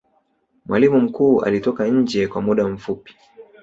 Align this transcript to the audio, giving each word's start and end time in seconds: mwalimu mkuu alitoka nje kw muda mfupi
mwalimu 0.65 0.99
mkuu 1.05 1.37
alitoka 1.45 1.83
nje 1.95 2.21
kw 2.31 2.37
muda 2.45 2.63
mfupi 2.73 3.11